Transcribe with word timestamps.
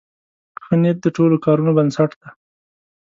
ښه 0.63 0.73
نیت 0.81 0.97
د 1.01 1.07
ټولو 1.15 1.35
کارونو 1.45 1.71
بنسټ 1.77 2.11
دی. 2.21 2.29